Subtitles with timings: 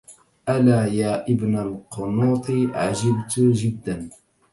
[0.49, 4.09] ألا يا ابن القنوط عجبت جدا